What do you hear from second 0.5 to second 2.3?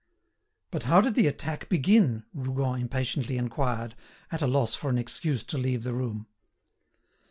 "But how did the attack begin?"